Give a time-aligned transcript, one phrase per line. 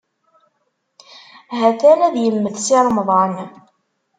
[1.57, 3.33] Ha-t-an ad immet Si Remḍan.